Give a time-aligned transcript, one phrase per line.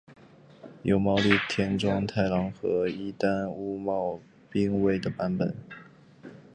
[0.81, 5.55] 有毛利田庄太郎和伊丹屋茂兵卫的版本。